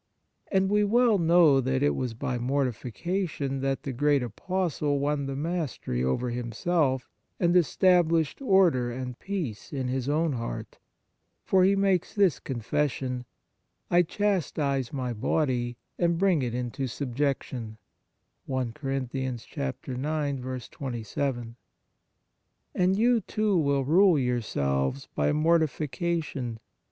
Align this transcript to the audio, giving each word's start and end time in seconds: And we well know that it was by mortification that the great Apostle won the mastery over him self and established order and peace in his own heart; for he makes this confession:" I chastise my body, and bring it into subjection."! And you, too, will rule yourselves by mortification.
And 0.51 0.67
we 0.71 0.83
well 0.83 1.19
know 1.19 1.61
that 1.61 1.83
it 1.83 1.93
was 1.93 2.15
by 2.15 2.39
mortification 2.39 3.59
that 3.61 3.83
the 3.83 3.93
great 3.93 4.23
Apostle 4.23 4.97
won 4.97 5.27
the 5.27 5.35
mastery 5.35 6.03
over 6.03 6.31
him 6.31 6.51
self 6.51 7.07
and 7.39 7.55
established 7.55 8.41
order 8.41 8.89
and 8.89 9.19
peace 9.19 9.71
in 9.71 9.89
his 9.89 10.09
own 10.09 10.33
heart; 10.33 10.79
for 11.45 11.63
he 11.63 11.75
makes 11.75 12.15
this 12.15 12.39
confession:" 12.39 13.25
I 13.91 14.01
chastise 14.01 14.91
my 14.91 15.13
body, 15.13 15.77
and 15.99 16.17
bring 16.17 16.41
it 16.41 16.55
into 16.55 16.87
subjection."! 16.87 17.77
And 18.49 18.77
you, 22.73 23.21
too, 23.27 23.57
will 23.59 23.85
rule 23.85 24.17
yourselves 24.19 25.07
by 25.13 25.31
mortification. 25.31 26.59